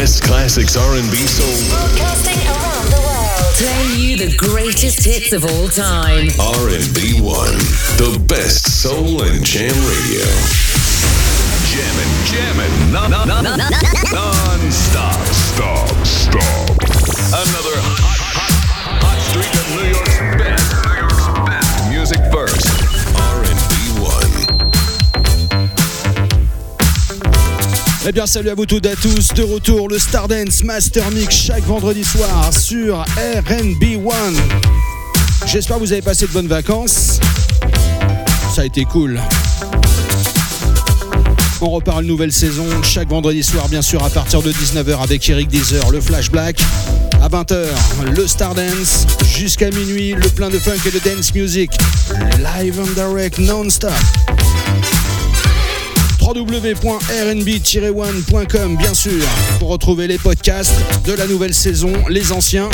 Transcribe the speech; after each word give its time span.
best 0.00 0.22
classics 0.22 0.78
R&B 0.78 1.14
soul. 1.28 1.76
Broadcasting 1.76 2.40
around 2.48 2.88
the 2.88 3.00
world. 3.04 3.52
Playing 3.60 4.00
you 4.00 4.16
the 4.16 4.32
greatest 4.34 5.04
hits 5.04 5.34
of 5.34 5.44
all 5.44 5.68
time. 5.68 6.32
R&B 6.40 7.20
1, 7.20 7.28
the 8.00 8.16
best 8.26 8.80
soul 8.80 9.20
and 9.20 9.44
jam 9.44 9.68
radio. 9.68 10.24
Jammin', 11.68 12.14
jammin', 12.24 12.92
non, 12.96 13.10
non, 13.10 13.28
non, 13.28 13.44
non, 13.44 13.58
non-stop. 14.08 15.20
Stop, 15.28 15.92
stop. 16.08 16.70
Another 17.36 17.76
hot, 17.84 18.00
hot, 18.00 18.40
hot, 18.40 19.04
hot 19.04 19.20
streak 19.20 19.52
of 19.52 19.68
New 19.76 19.84
York's 19.92 20.19
Eh 28.06 28.12
bien, 28.12 28.26
salut 28.26 28.48
à 28.48 28.54
vous 28.54 28.64
toutes 28.64 28.86
et 28.86 28.92
à 28.92 28.96
tous. 28.96 29.34
De 29.34 29.42
retour, 29.42 29.86
le 29.90 29.98
Stardance 29.98 30.64
Master 30.64 31.10
Mix 31.10 31.36
chaque 31.36 31.64
vendredi 31.64 32.02
soir 32.02 32.50
sur 32.50 33.00
RB 33.00 33.84
One. 34.06 34.36
J'espère 35.46 35.76
que 35.76 35.82
vous 35.82 35.92
avez 35.92 36.00
passé 36.00 36.26
de 36.26 36.32
bonnes 36.32 36.48
vacances. 36.48 37.20
Ça 38.54 38.62
a 38.62 38.64
été 38.64 38.86
cool. 38.86 39.20
On 41.60 41.68
repart 41.68 42.00
une 42.00 42.08
nouvelle 42.08 42.32
saison 42.32 42.64
chaque 42.82 43.08
vendredi 43.08 43.42
soir, 43.42 43.68
bien 43.68 43.82
sûr, 43.82 44.02
à 44.02 44.08
partir 44.08 44.40
de 44.40 44.50
19h 44.50 45.02
avec 45.02 45.28
Eric 45.28 45.48
Deezer, 45.48 45.90
le 45.90 46.00
Flash 46.00 46.30
Black. 46.30 46.58
À 47.20 47.28
20h, 47.28 47.66
le 48.16 48.26
Stardance. 48.26 49.06
Jusqu'à 49.36 49.70
minuit, 49.70 50.14
le 50.14 50.28
plein 50.30 50.48
de 50.48 50.58
funk 50.58 50.80
et 50.86 50.90
de 50.90 51.00
dance 51.00 51.34
music. 51.34 51.70
Live 52.38 52.80
and 52.80 52.94
direct 52.94 53.38
non-stop 53.38 53.92
www.rnb-one.com 56.30 58.76
bien 58.76 58.94
sûr 58.94 59.24
pour 59.58 59.70
retrouver 59.70 60.06
les 60.06 60.18
podcasts 60.18 60.76
de 61.04 61.12
la 61.12 61.26
nouvelle 61.26 61.52
saison, 61.52 61.92
les 62.08 62.30
anciens, 62.30 62.68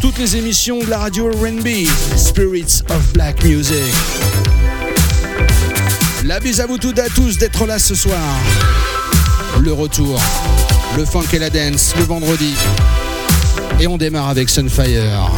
toutes 0.00 0.18
les 0.18 0.36
émissions 0.36 0.80
de 0.80 0.90
la 0.90 0.98
radio 0.98 1.30
RNB, 1.30 1.68
Spirits 2.16 2.82
of 2.90 3.12
Black 3.12 3.44
Music. 3.44 3.76
La 6.24 6.40
bise 6.40 6.60
à 6.60 6.66
vous 6.66 6.78
toutes 6.78 6.98
à 6.98 7.08
tous 7.08 7.38
d'être 7.38 7.66
là 7.66 7.78
ce 7.78 7.94
soir. 7.94 8.18
Le 9.60 9.72
retour, 9.72 10.20
le 10.96 11.04
funk 11.04 11.26
et 11.34 11.38
la 11.38 11.50
dance 11.50 11.94
le 11.96 12.02
vendredi. 12.04 12.52
Et 13.78 13.86
on 13.86 13.96
démarre 13.96 14.28
avec 14.28 14.48
Sunfire. 14.48 15.30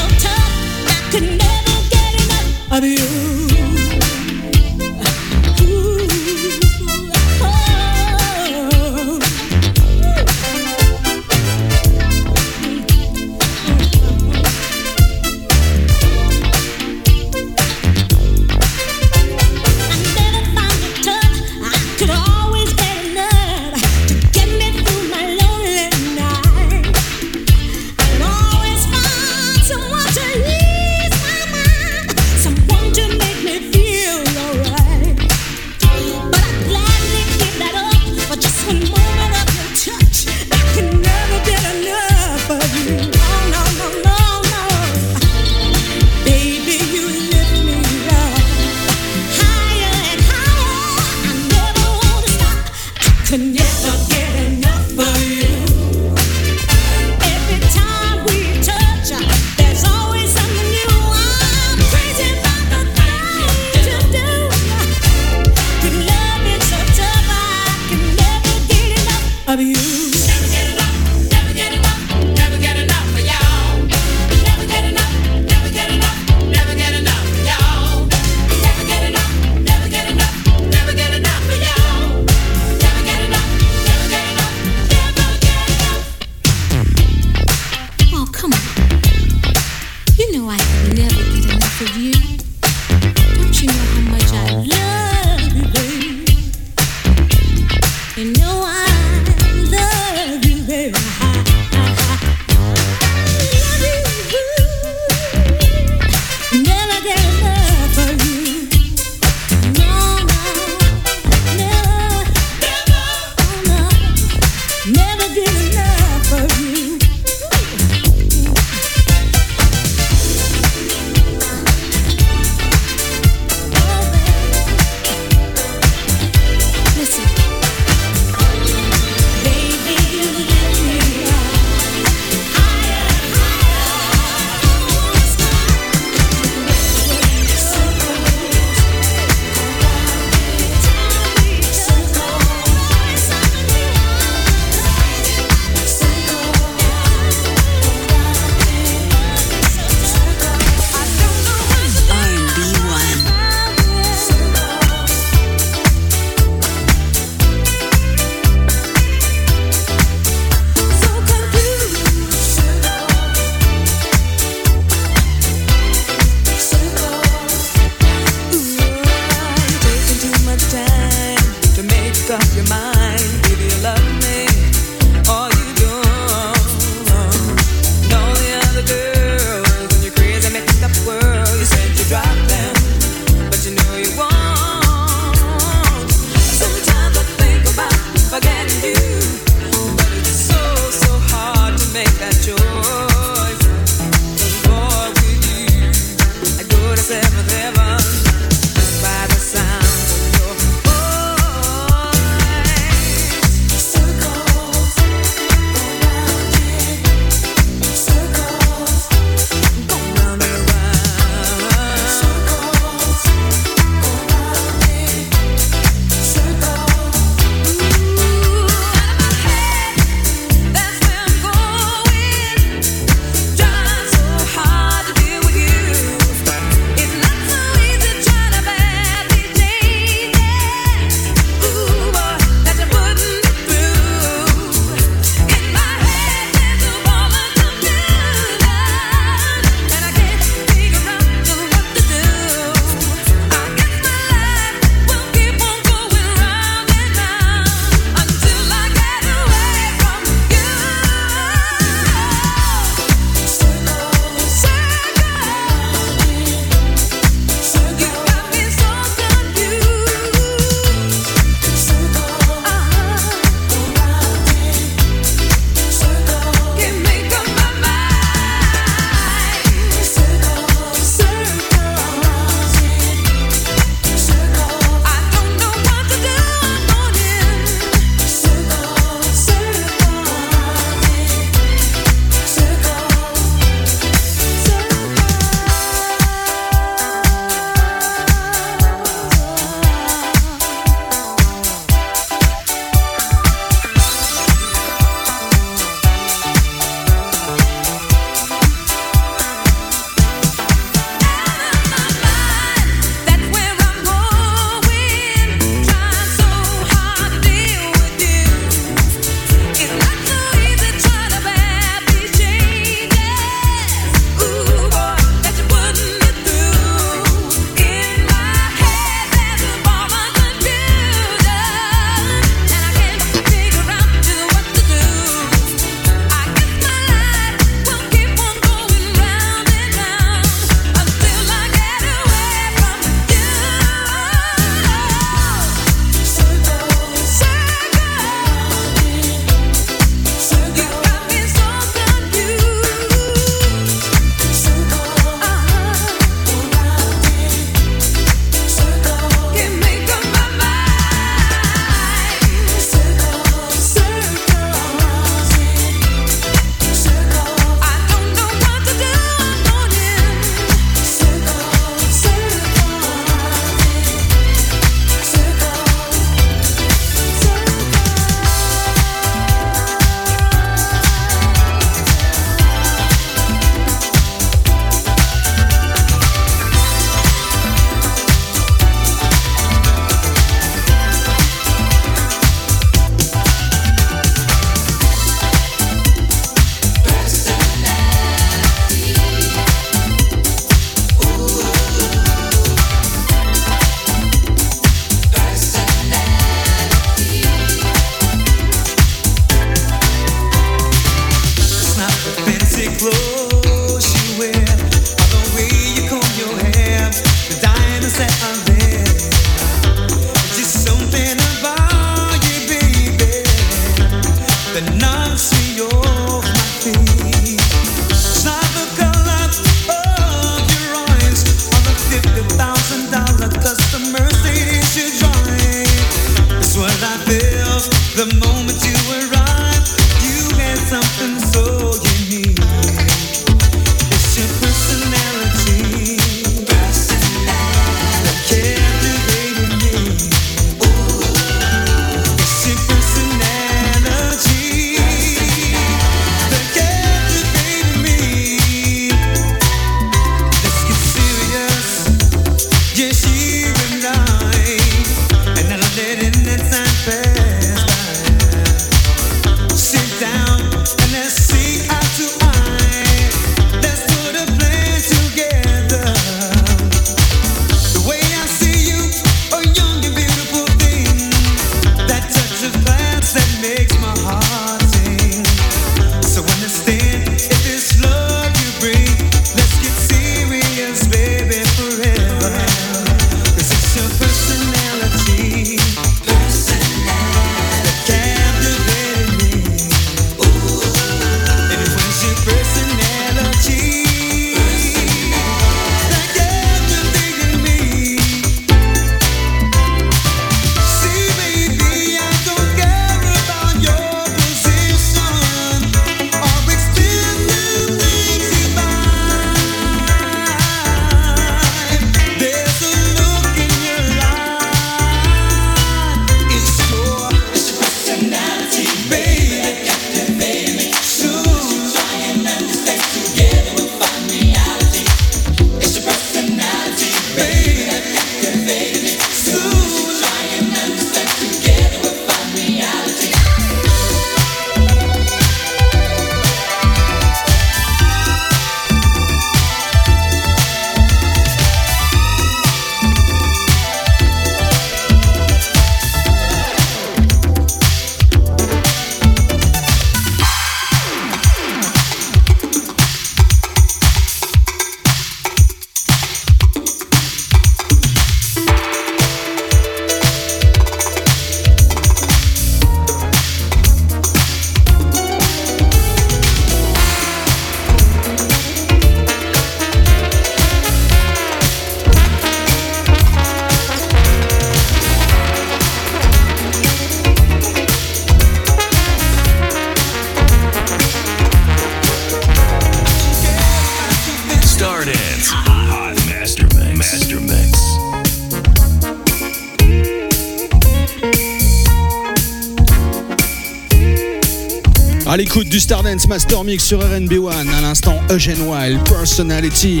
Master 596.30 596.62
Mix 596.62 596.84
sur 596.84 597.00
RNB1, 597.00 597.68
à 597.76 597.80
l'instant 597.80 598.20
Eugene 598.30 598.62
Wild, 598.62 599.00
Personality. 599.02 600.00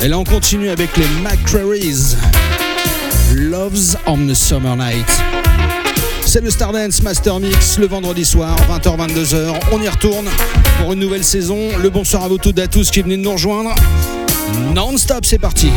Et 0.00 0.08
là 0.08 0.18
on 0.18 0.24
continue 0.24 0.70
avec 0.70 0.96
les 0.96 1.04
McCrary's. 1.22 2.16
Loves 3.34 3.94
on 4.06 4.26
the 4.26 4.32
Summer 4.32 4.74
Night. 4.74 5.06
C'est 6.24 6.40
le 6.40 6.48
Stardance 6.48 7.02
Master 7.02 7.40
Mix 7.40 7.78
le 7.78 7.86
vendredi 7.86 8.24
soir, 8.24 8.56
20h-22h. 8.70 9.52
On 9.72 9.82
y 9.82 9.88
retourne 9.88 10.30
pour 10.80 10.94
une 10.94 11.00
nouvelle 11.00 11.24
saison. 11.24 11.58
Le 11.78 11.90
bonsoir 11.90 12.24
à 12.24 12.28
vous 12.28 12.38
toutes 12.38 12.58
et 12.58 12.62
à 12.62 12.66
tous 12.66 12.90
qui 12.90 13.02
venez 13.02 13.18
de 13.18 13.22
nous 13.22 13.32
rejoindre. 13.32 13.74
Non-stop, 14.74 15.26
c'est 15.26 15.38
parti. 15.38 15.68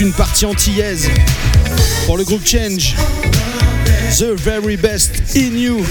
Une 0.00 0.12
partie 0.12 0.44
antillaise 0.44 1.08
pour 2.04 2.18
le 2.18 2.24
groupe 2.24 2.46
Change. 2.46 2.94
The 4.18 4.34
very 4.36 4.76
best 4.76 5.22
in 5.34 5.56
you. 5.56 5.84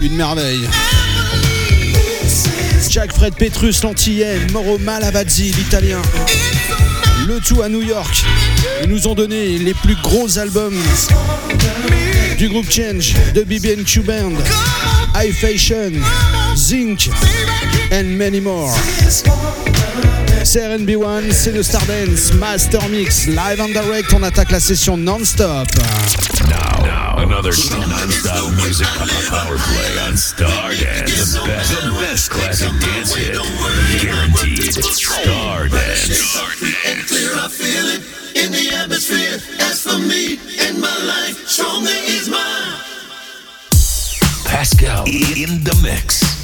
Une 0.00 0.14
merveille. 0.14 0.68
Jack 2.88 3.12
Fred 3.12 3.34
Petrus, 3.34 3.82
l'antillais, 3.82 4.38
Moro 4.52 4.78
Malavazzi, 4.78 5.52
l'italien. 5.52 6.00
Le 7.26 7.40
tout 7.40 7.62
à 7.62 7.68
New 7.68 7.82
York. 7.82 8.24
Ils 8.82 8.88
nous 8.88 9.06
ont 9.06 9.14
donné 9.14 9.58
les 9.58 9.74
plus 9.74 9.96
gros 10.02 10.38
albums 10.38 10.78
du 12.38 12.48
groupe 12.48 12.70
Change, 12.70 13.14
de 13.34 13.42
BB&Q 13.42 14.00
Band, 14.00 14.32
High 15.16 15.32
Fashion, 15.32 15.92
Zinc, 16.56 17.08
and 17.92 18.18
many 18.18 18.40
more. 18.40 18.72
C'est 20.42 20.60
RNB1, 20.60 21.32
c'est 21.32 21.52
le 21.52 21.62
Stardance 21.62 22.32
Master 22.34 22.80
Mix, 22.88 23.26
live 23.26 23.60
and 23.60 23.68
direct, 23.68 24.12
on 24.14 24.22
attaque 24.22 24.50
la 24.50 24.58
session 24.58 24.96
non-stop. 24.96 25.68
Now, 26.48 26.82
now, 26.82 27.18
another 27.18 27.52
non-stop 27.70 28.50
music 28.64 28.86
power 29.28 29.56
play 29.56 29.98
on 30.08 30.16
Stardance. 30.16 31.34
The 31.34 31.46
best, 31.46 31.82
the 31.82 31.90
best 32.00 32.30
classic 32.30 32.72
dance 32.80 33.14
hit, 33.14 33.36
guaranteed. 34.00 34.72
Stardance. 34.82 36.10
and 36.86 37.06
clear, 37.06 37.32
I 37.34 37.48
feel 37.48 37.86
it 37.94 38.02
in 38.34 38.50
the 38.50 38.74
atmosphere. 38.74 39.40
As 39.60 39.82
for 39.82 39.98
me 39.98 40.40
and 40.66 40.80
my 40.80 40.98
life, 41.06 41.46
stronger 41.46 41.90
is 41.90 42.28
mine. 42.28 42.90
Pascal 44.46 45.04
in 45.06 45.62
the 45.62 45.78
mix. 45.82 46.39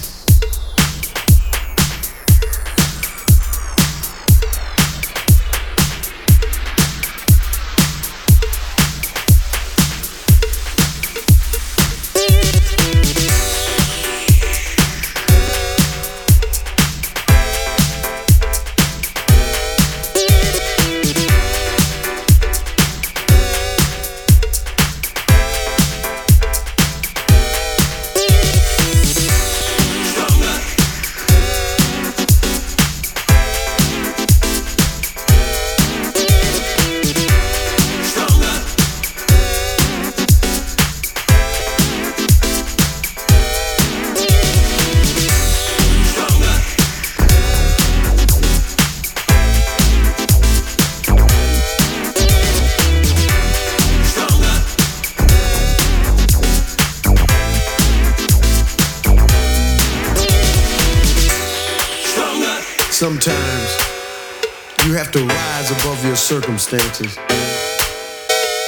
Circumstances. 66.66 67.16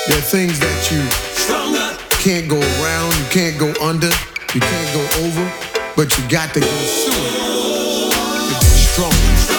There 0.07 0.19
are 0.19 0.21
things 0.21 0.59
that 0.61 0.91
you 0.91 1.03
can't 2.23 2.49
go 2.49 2.61
around, 2.81 3.13
you 3.19 3.25
can't 3.31 3.59
go 3.59 3.73
under, 3.85 4.11
you 4.55 4.61
can't 4.61 4.95
go 4.95 5.03
over, 5.27 5.53
but 5.97 6.17
you 6.17 6.29
got 6.29 6.55
to 6.55 6.61
go 6.61 6.67
through 6.67 7.15
it 7.19 8.69
strong. 8.95 9.58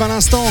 À 0.00 0.08
l'instant. 0.08 0.44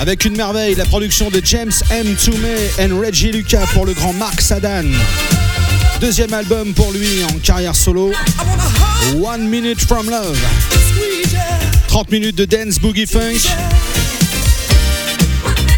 Avec 0.00 0.24
une 0.24 0.36
merveille, 0.36 0.74
la 0.74 0.84
production 0.84 1.30
de 1.30 1.40
James 1.44 1.72
M. 1.90 2.14
Toomey 2.16 2.70
et 2.78 2.86
Reggie 2.86 3.32
Lucas 3.32 3.66
pour 3.72 3.86
le 3.86 3.94
grand 3.94 4.12
Mark 4.12 4.40
Sadan. 4.40 4.84
Deuxième 6.00 6.32
album 6.32 6.72
pour 6.74 6.92
lui 6.92 7.24
en 7.24 7.38
carrière 7.38 7.74
solo. 7.74 8.12
One 9.22 9.48
Minute 9.48 9.80
from 9.80 10.08
Love. 10.08 10.38
30 11.88 12.10
minutes 12.10 12.36
de 12.36 12.44
dance 12.44 12.78
boogie 12.78 13.06
funk. 13.06 13.48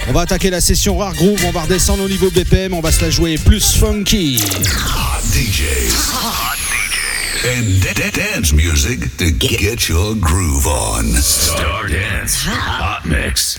On 0.09 0.13
va 0.13 0.23
attaquer 0.23 0.51
la 0.51 0.61
session 0.61 0.99
rare 0.99 1.15
groove, 1.15 1.41
on 1.47 1.53
va 1.53 1.63
redescendre 1.63 2.05
au 2.05 2.09
niveau 2.09 2.31
BPM, 2.31 2.75
on 2.75 2.81
va 2.81 2.93
se 2.93 3.03
la 3.03 3.11
jouer 3.11 3.37
plus 3.39 3.75
funky. 3.75 4.39
DJs. 5.33 6.56
And 7.45 7.83
da- 7.83 7.93
da- 7.93 8.11
dance 8.11 8.53
music 8.53 8.99
to 9.19 9.31
get 9.31 9.89
your 9.89 10.15
groove 10.17 10.67
on. 10.67 11.05
Star 11.05 11.87
Dance 11.89 12.35
Hot 12.47 13.05
Mix. 13.05 13.57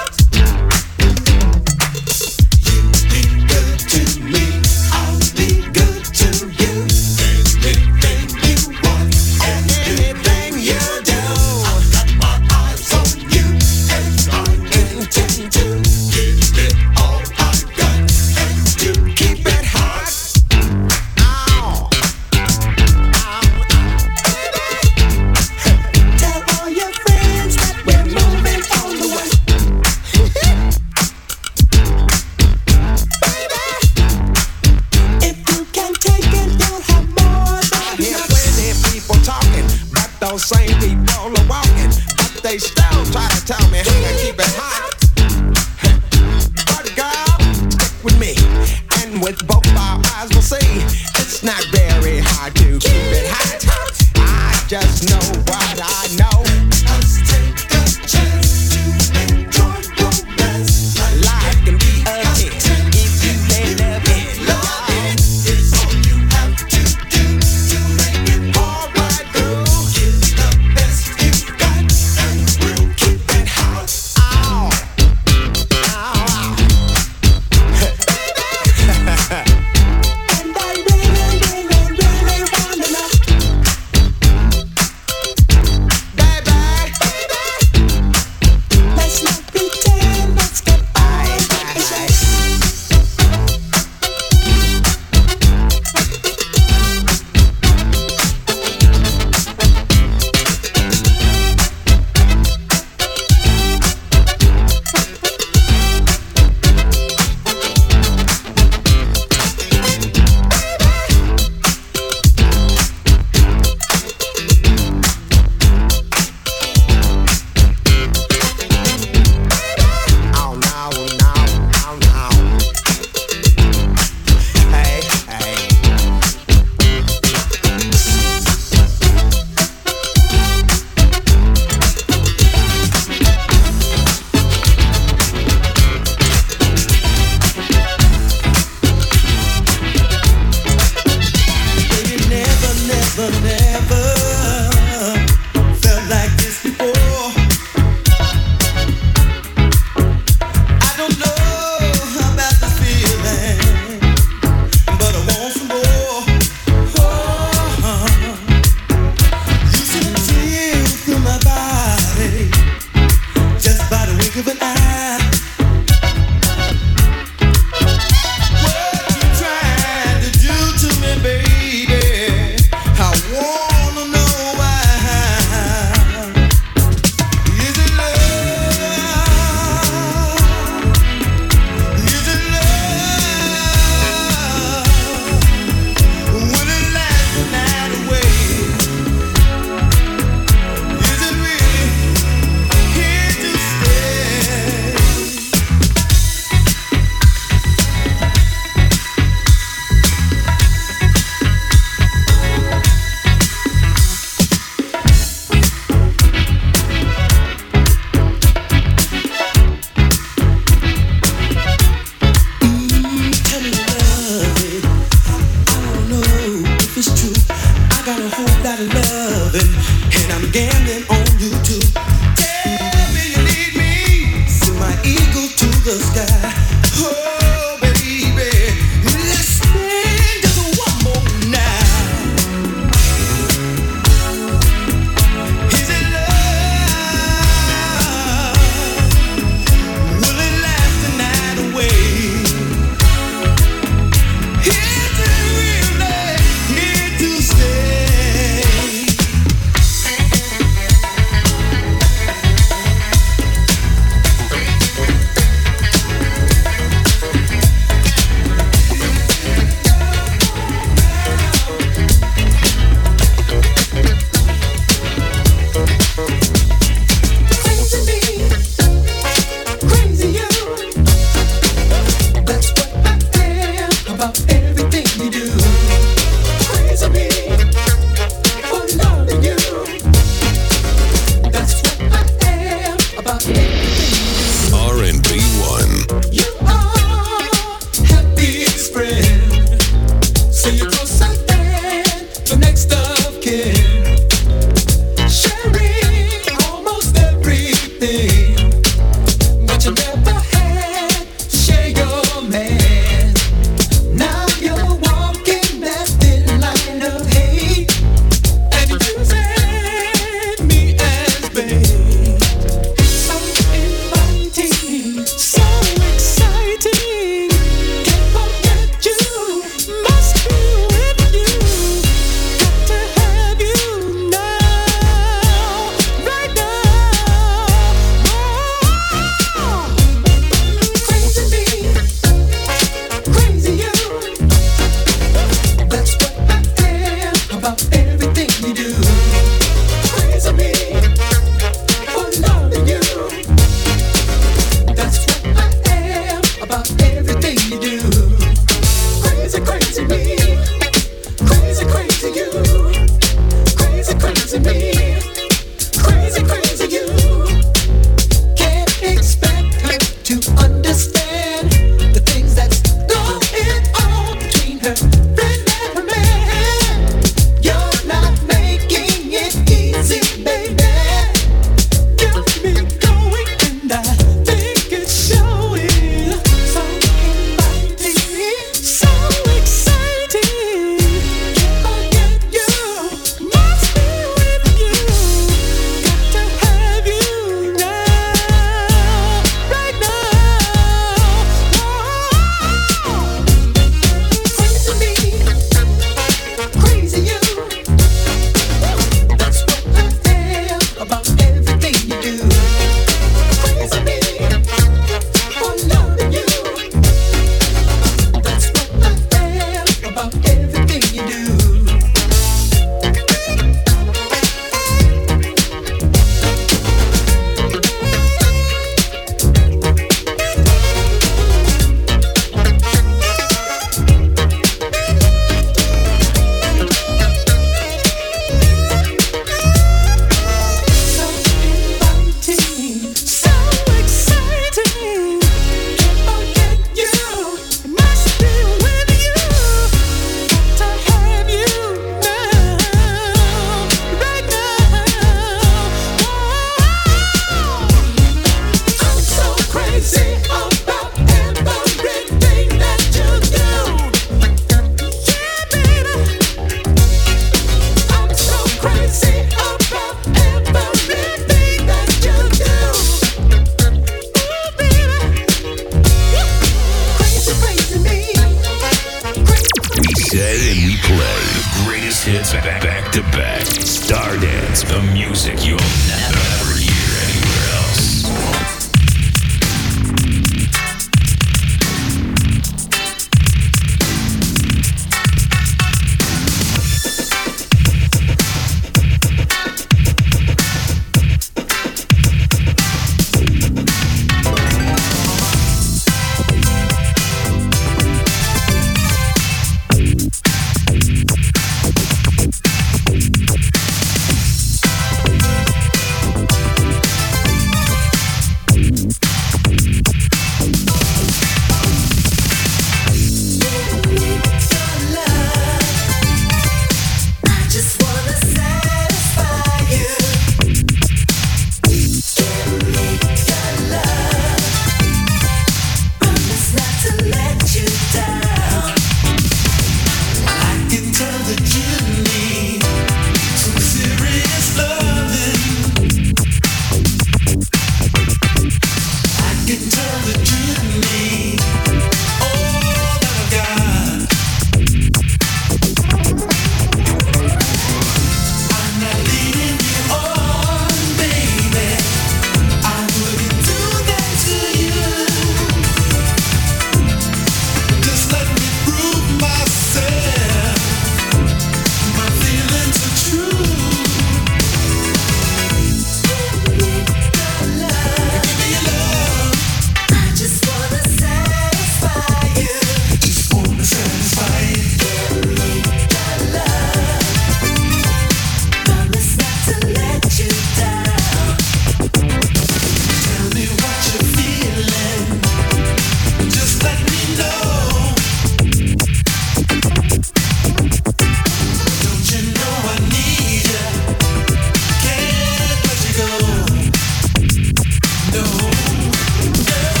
know. 598.33 600.00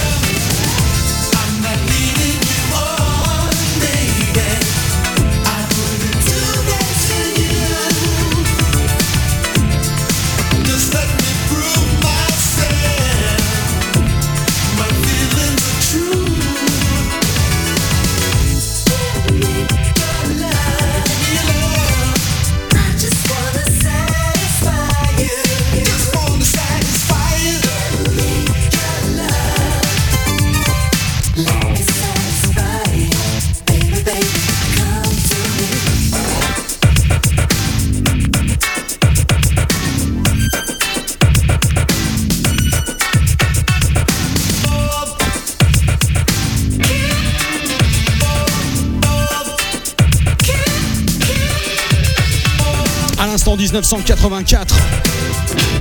1984. 53.81 54.75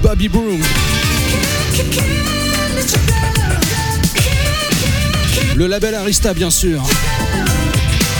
Bobby 0.02 0.28
Broom. 0.28 0.60
Le 5.54 5.66
label 5.66 5.94
Arista, 5.94 6.32
bien 6.32 6.50
sûr. 6.50 6.82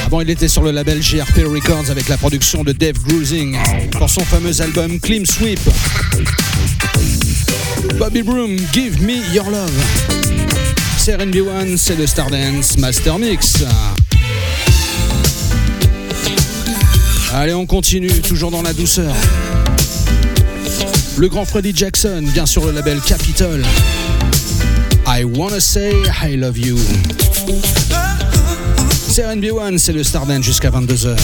Avant, 0.05 0.21
il 0.21 0.29
était 0.29 0.49
sur 0.49 0.63
le 0.63 0.71
label 0.71 1.01
GRP 1.01 1.45
Records 1.47 1.91
avec 1.91 2.09
la 2.09 2.19
production 2.19 2.63
de 2.63 2.73
Dave 2.73 2.99
Grusing 3.07 3.57
pour 3.93 4.11
son 4.11 4.21
fameux 4.21 4.61
album 4.61 5.01
Clean 5.01 5.25
Sweep. 5.25 5.61
Bobby 7.99 8.23
Broom, 8.23 8.59
Give 8.75 9.01
Me 9.03 9.35
Your 9.35 9.49
Love. 9.49 9.73
C'est 10.99 11.17
RB1, 11.17 11.79
c'est 11.79 11.97
le 11.97 12.07
Stardance 12.07 12.77
Master 12.77 13.19
Mix. 13.19 13.65
Allez, 17.33 17.55
on 17.55 17.65
continue, 17.65 18.21
toujours 18.21 18.51
dans 18.51 18.63
la 18.63 18.75
douceur. 18.75 19.15
Le 21.17 21.29
grand 21.29 21.45
Freddy 21.45 21.73
Jackson, 21.75 22.23
bien 22.33 22.47
sûr 22.47 22.65
le 22.65 22.73
label 22.73 23.01
Capitol. 23.01 23.63
I 25.07 25.25
wanna 25.25 25.61
say 25.61 25.93
I 26.23 26.37
love 26.37 26.59
you. 26.59 26.79
C'est 29.09 29.23
RNB1, 29.23 29.79
c'est 29.79 29.93
le 29.93 30.05
Stardance 30.05 30.45
jusqu'à 30.45 30.71
22h. 30.71 31.17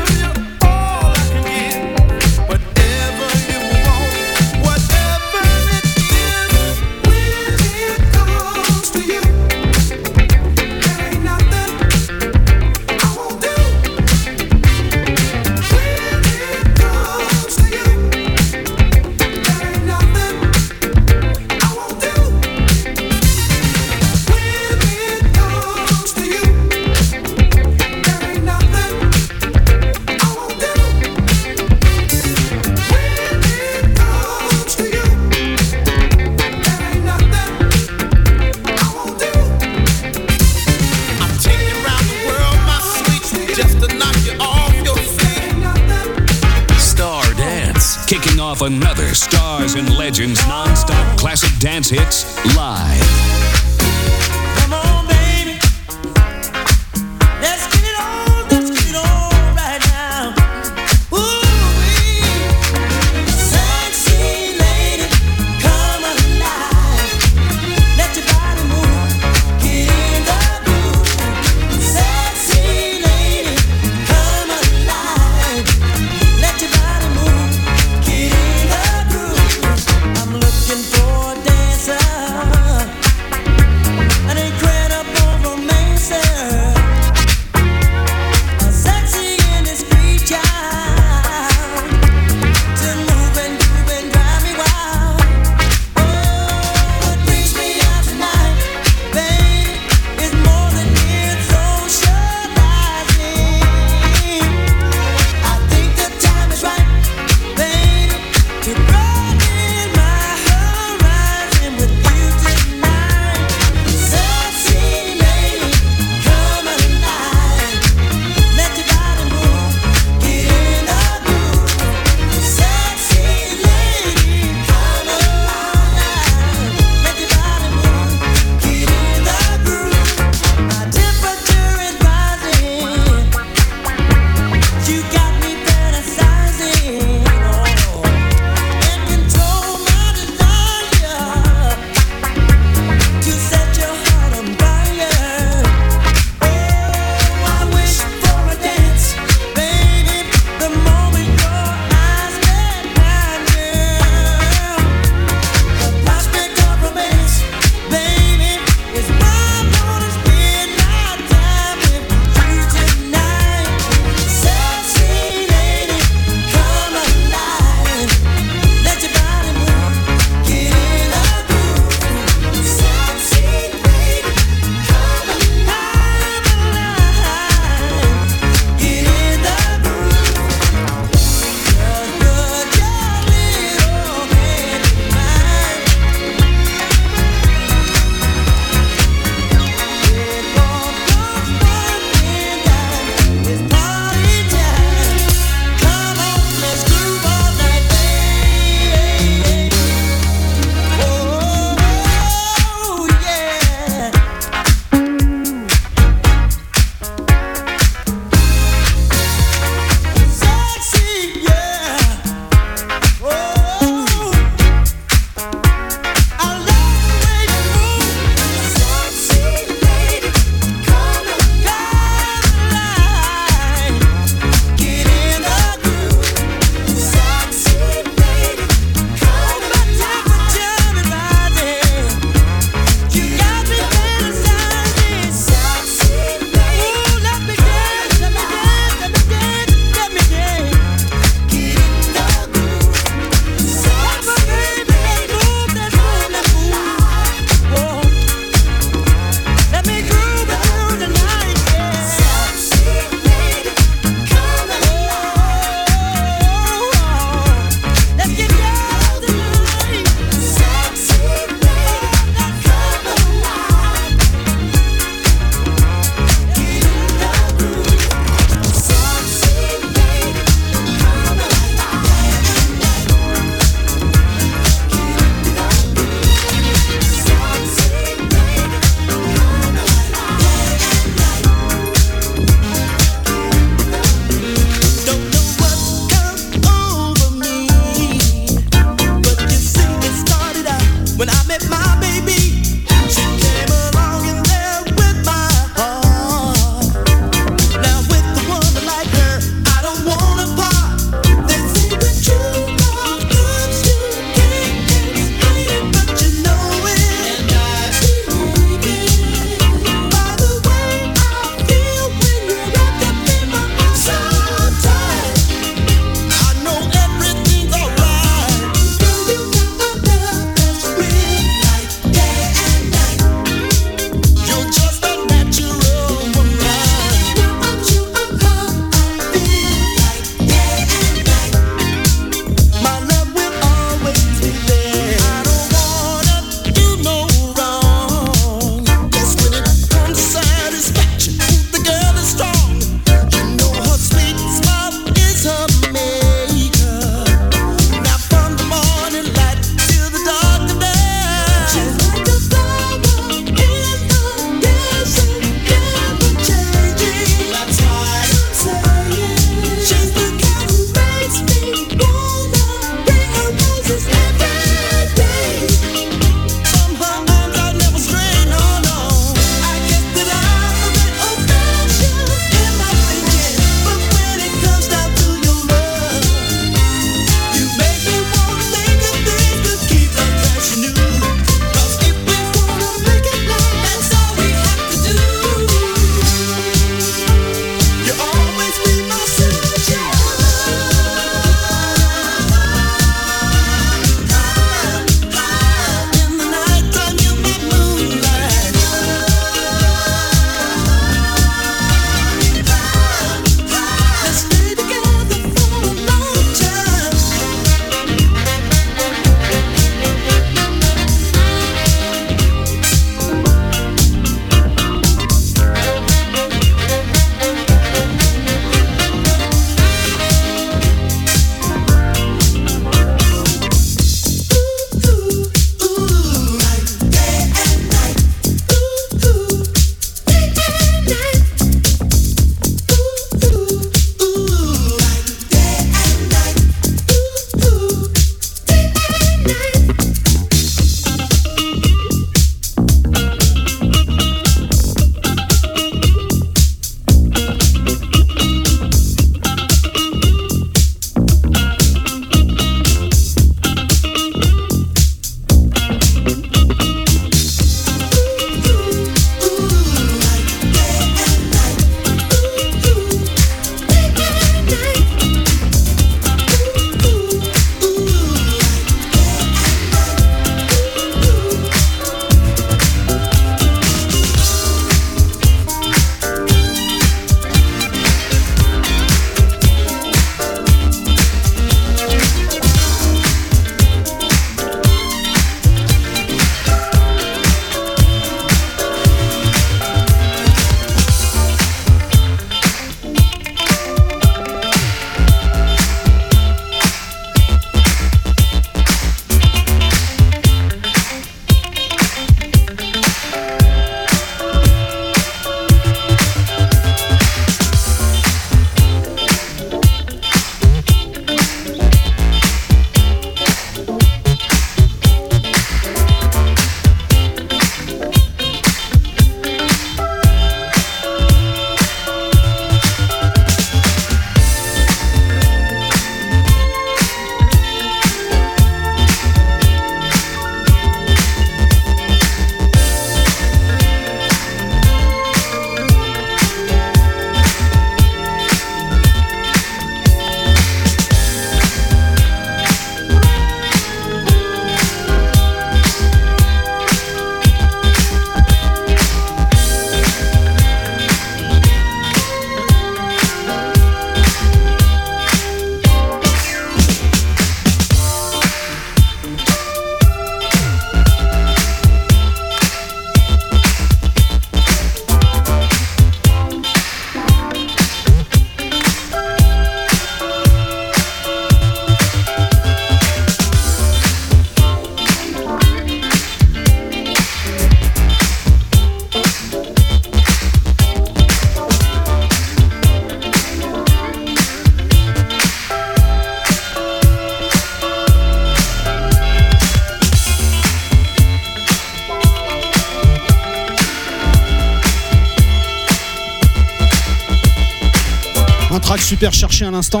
Cherché 599.56 599.68
à 599.68 599.70
l'instant. 599.70 600.00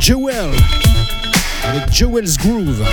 Jewel. 0.00 0.50
Avec 1.62 1.92
Jewel's 1.92 2.36
Groove. 2.36 2.84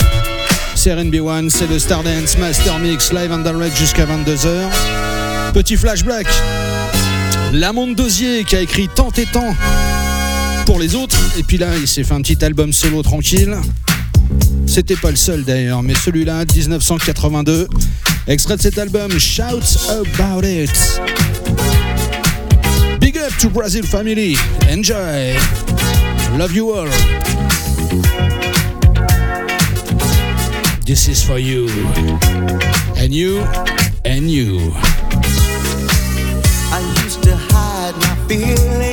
C'est 0.76 0.94
RB1, 0.94 1.50
c'est 1.50 1.68
le 1.68 1.80
Stardance 1.80 2.38
Master 2.38 2.78
Mix 2.78 3.12
live 3.12 3.32
and 3.32 3.40
direct 3.40 3.76
jusqu'à 3.76 4.06
22h. 4.06 4.70
Petit 5.54 5.78
flash 5.78 6.04
black. 6.04 6.28
Lamont 7.54 7.88
Dosier 7.88 8.44
qui 8.44 8.56
a 8.56 8.62
écrit 8.62 8.88
tant 8.88 9.10
et 9.18 9.26
tant 9.26 9.56
pour 10.68 10.80
les 10.80 10.94
autres. 10.94 11.18
Et 11.40 11.44
puis 11.44 11.58
là, 11.58 11.70
il 11.80 11.88
s'est 11.88 12.04
fait 12.04 12.14
un 12.14 12.22
petit 12.22 12.44
album 12.46 12.72
solo 12.72 13.02
tranquille. 13.02 13.58
C'était 14.68 14.98
pas 14.98 15.10
le 15.10 15.18
seul 15.18 15.44
d'ailleurs, 15.44 15.82
mais 15.82 15.96
celui-là, 15.96 16.46
1982. 16.46 17.68
Extrait 18.28 18.58
de 18.58 18.62
cet 18.62 18.78
album, 18.78 19.18
Shout 19.18 19.80
About 19.90 20.46
It. 20.46 21.00
Big 23.12 23.24
up 23.24 23.34
to 23.40 23.50
Brazil 23.50 23.84
family. 23.86 24.36
Enjoy. 24.70 25.34
Love 26.38 26.52
you 26.52 26.70
all. 26.70 26.86
This 30.86 31.08
is 31.08 31.24
for 31.24 31.40
you. 31.40 31.70
And 32.98 33.12
you. 33.12 33.40
And 34.06 34.30
you. 34.30 34.74
I 36.72 36.82
used 37.04 37.24
to 37.24 37.36
hide 37.36 37.96
my 37.98 38.16
feelings, 38.28 38.89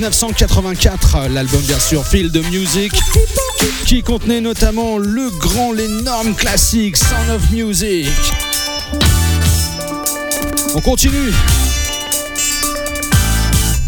1984, 0.00 1.28
l'album 1.28 1.60
bien 1.60 1.78
sûr 1.78 2.06
Field 2.06 2.34
of 2.34 2.50
Music, 2.50 2.90
qui 3.84 4.02
contenait 4.02 4.40
notamment 4.40 4.96
le 4.96 5.28
grand, 5.38 5.72
l'énorme 5.72 6.34
classique 6.34 6.96
Sound 6.96 7.28
of 7.28 7.50
Music. 7.50 8.08
On 10.74 10.80
continue. 10.80 11.30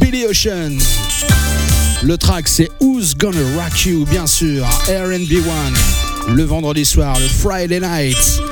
Billy 0.03 0.27
Ocean. 0.27 0.77
Le 2.03 2.19
track 2.19 2.47
c'est 2.47 2.71
Who's 2.83 3.15
Gonna 3.17 3.39
Rock 3.57 3.87
You, 3.87 4.05
bien 4.05 4.27
sûr, 4.27 4.67
RB1. 4.89 6.35
Le 6.35 6.45
vendredi 6.45 6.85
soir, 6.85 7.19
le 7.19 7.27
Friday 7.27 7.81
night, 7.81 8.43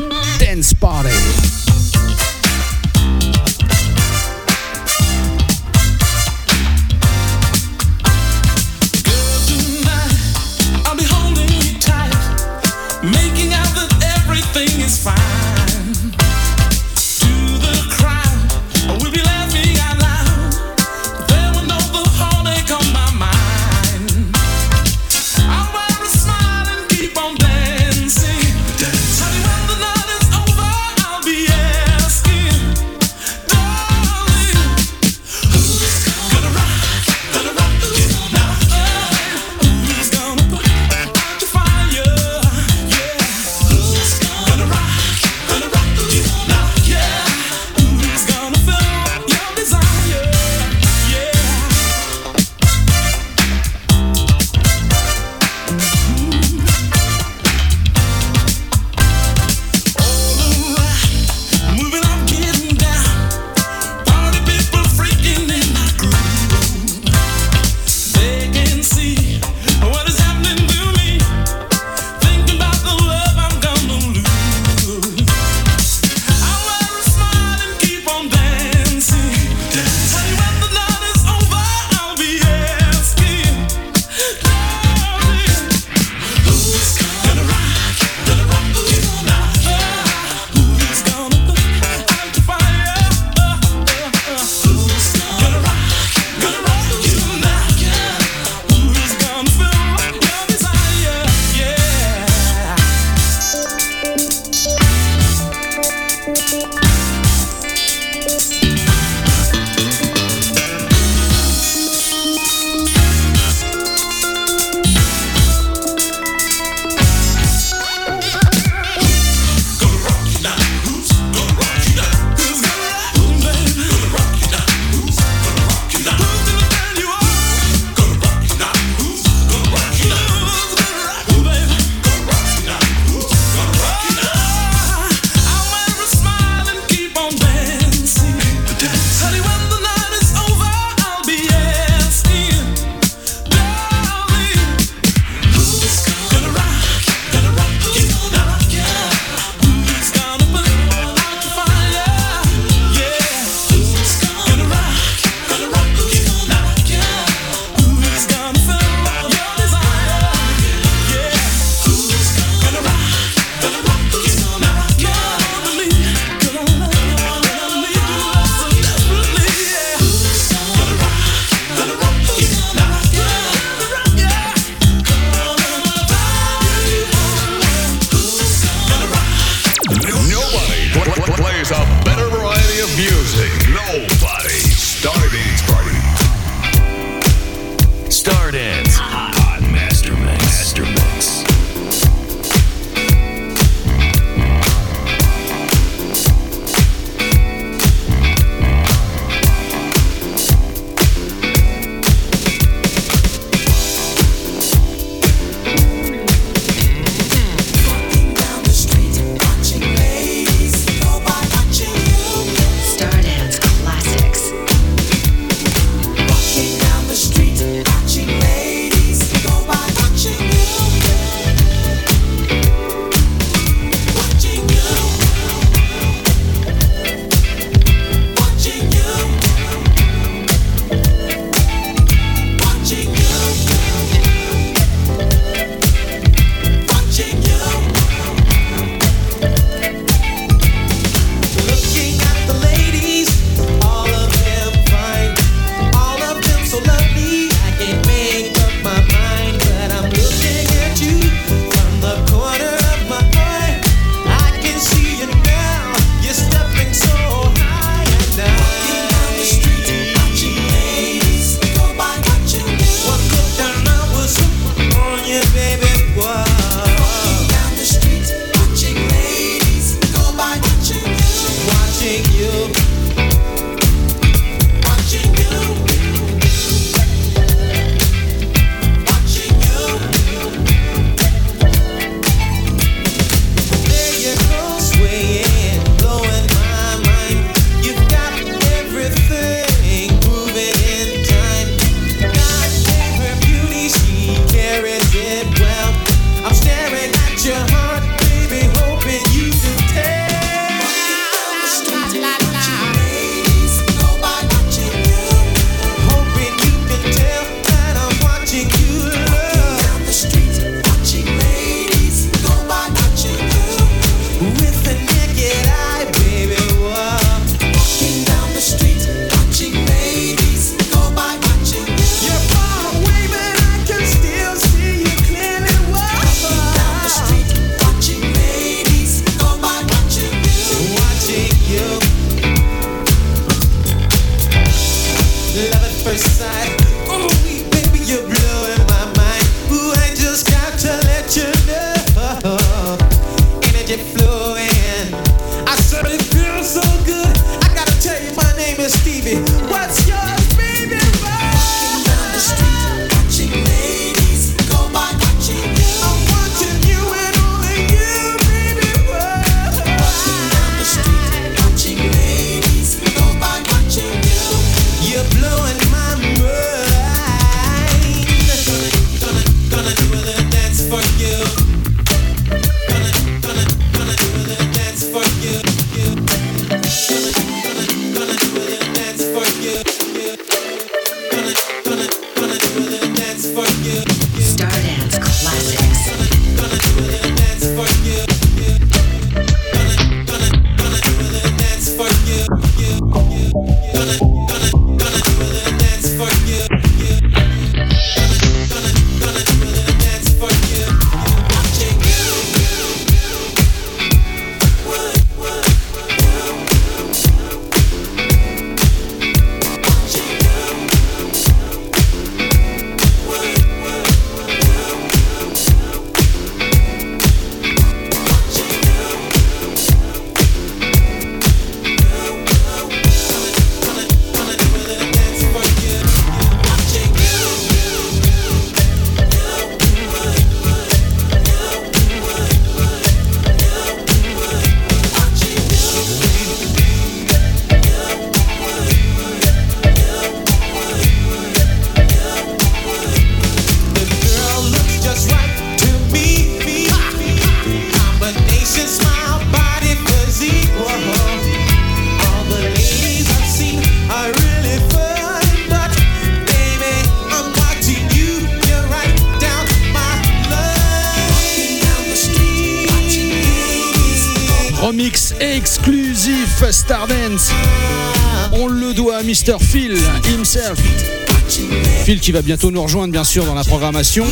qui 472.31 472.35
va 472.35 472.43
bientôt 472.43 472.71
nous 472.71 472.81
rejoindre 472.81 473.13
bien 473.13 473.25
sûr 473.25 473.45
dans 473.45 473.57
la 473.57 473.65
programmation 473.65 474.25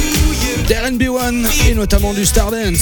d'RNB1 0.69 1.69
et 1.69 1.75
notamment 1.75 2.15
du 2.15 2.25
Stardance. 2.25 2.79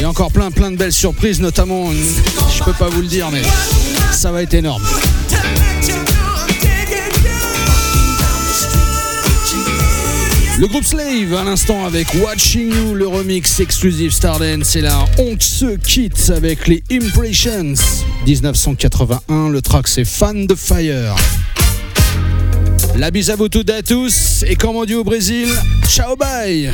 Et 0.00 0.04
encore 0.06 0.32
plein 0.32 0.50
plein 0.50 0.70
de 0.70 0.78
belles 0.78 0.94
surprises, 0.94 1.42
notamment, 1.42 1.90
je 1.90 2.64
peux 2.64 2.72
pas 2.72 2.88
vous 2.88 3.02
le 3.02 3.06
dire, 3.06 3.30
mais 3.30 3.42
ça 4.12 4.32
va 4.32 4.42
être 4.42 4.54
énorme. 4.54 4.82
Le 10.58 10.66
groupe 10.66 10.84
Slave 10.84 11.34
à 11.34 11.44
l'instant 11.44 11.84
avec 11.84 12.14
Watching 12.14 12.72
You, 12.72 12.94
le 12.94 13.06
remix 13.06 13.60
exclusif 13.60 14.14
Stardance. 14.14 14.74
Et 14.74 14.80
là, 14.80 15.04
on 15.18 15.38
se 15.38 15.76
quitte 15.76 16.32
avec 16.34 16.66
les 16.66 16.82
Impressions 16.90 17.74
1981. 18.24 19.50
Le 19.50 19.60
track 19.60 19.86
c'est 19.86 20.06
Fan 20.06 20.46
de 20.46 20.54
Fire. 20.54 21.14
La 22.96 23.10
bise 23.10 23.30
à 23.30 23.36
vous 23.36 23.48
toutes 23.48 23.70
et 23.70 23.74
à 23.74 23.82
tous. 23.82 24.44
Et 24.46 24.54
comme 24.54 24.76
on 24.76 24.84
dit 24.84 24.94
au 24.94 25.02
Brésil, 25.02 25.48
ciao 25.88 26.14
bye. 26.16 26.70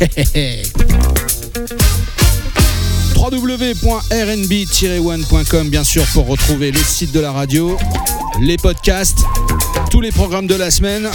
www.rnb-one.com 3.16 5.70
bien 5.70 5.84
sûr 5.84 6.04
pour 6.12 6.26
retrouver 6.26 6.72
le 6.72 6.80
site 6.80 7.12
de 7.12 7.20
la 7.20 7.32
radio, 7.32 7.78
les 8.40 8.56
podcasts, 8.56 9.20
tous 9.90 10.00
les 10.00 10.10
programmes 10.10 10.46
de 10.46 10.56
la 10.56 10.70
semaine 10.70 11.08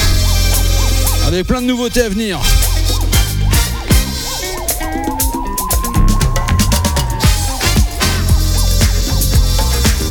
avec 1.28 1.46
plein 1.46 1.62
de 1.62 1.68
nouveautés 1.68 2.02
à 2.02 2.10
venir. 2.10 2.40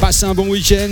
Passez 0.00 0.26
un 0.26 0.34
bon 0.34 0.48
week-end. 0.48 0.90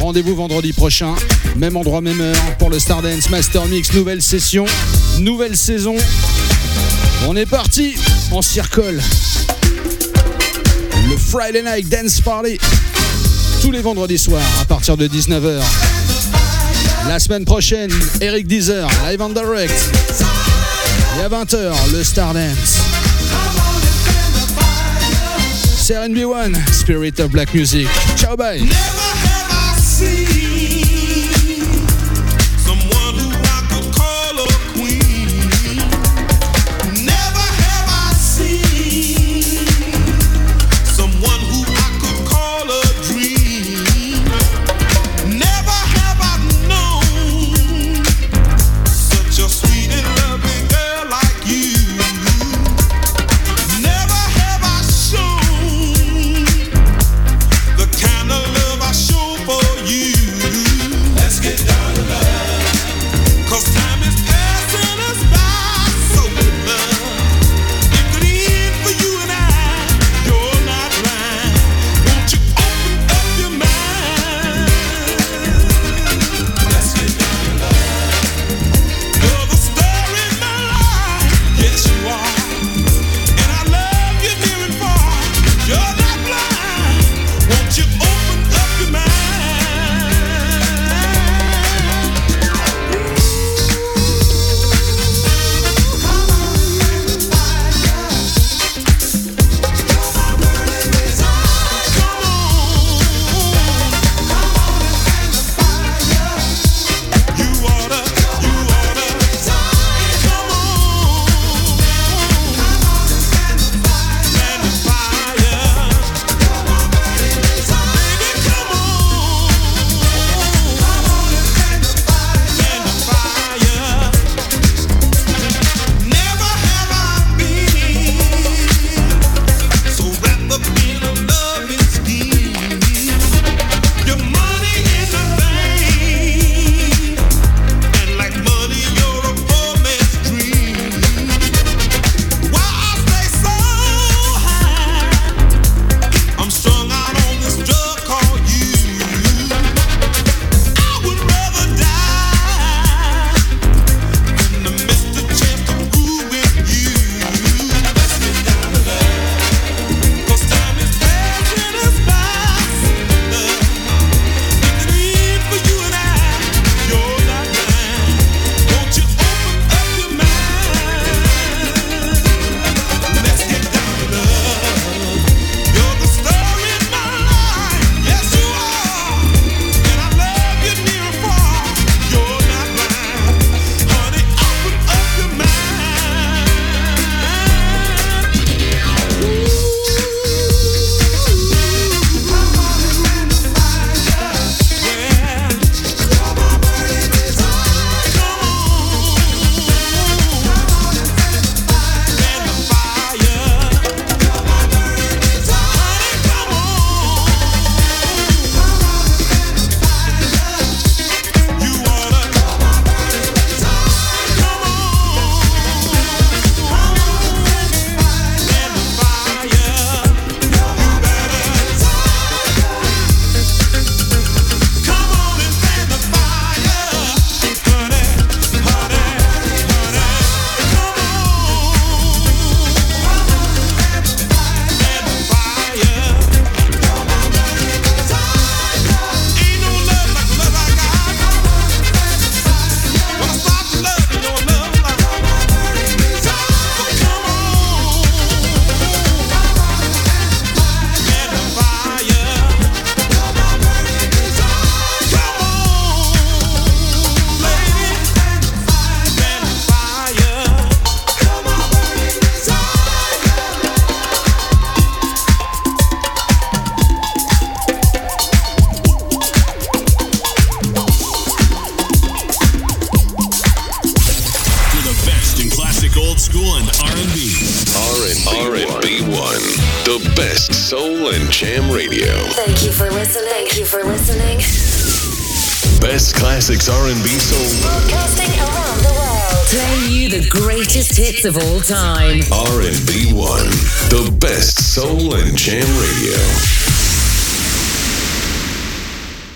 Rendez-vous 0.00 0.34
vendredi 0.34 0.72
prochain, 0.72 1.14
même 1.56 1.76
endroit, 1.76 2.00
même 2.00 2.20
heure, 2.20 2.56
pour 2.58 2.70
le 2.70 2.78
Stardance 2.78 3.30
Master 3.30 3.66
Mix, 3.66 3.92
nouvelle 3.92 4.22
session, 4.22 4.64
nouvelle 5.18 5.56
saison. 5.56 5.96
On 7.28 7.36
est 7.36 7.46
parti 7.46 7.94
en 8.30 8.42
circle. 8.42 9.00
Le 11.08 11.16
Friday 11.16 11.62
Night 11.62 11.88
Dance 11.88 12.20
Party, 12.20 12.58
tous 13.60 13.70
les 13.70 13.80
vendredis 13.80 14.18
soirs 14.18 14.42
à 14.60 14.64
partir 14.64 14.96
de 14.96 15.06
19h. 15.06 15.60
La 17.08 17.18
semaine 17.18 17.44
prochaine, 17.44 17.90
Eric 18.20 18.46
Deezer, 18.46 18.88
live 19.08 19.20
on 19.20 19.30
direct. 19.30 19.74
Et 21.18 21.22
à 21.22 21.28
20h, 21.28 21.72
le 21.92 22.04
Stardance. 22.04 22.78
C'est 25.78 25.94
RB1, 25.94 26.54
Spirit 26.72 27.14
of 27.18 27.30
Black 27.30 27.52
Music. 27.54 27.88
Ciao, 28.16 28.36
bye. 28.36 28.62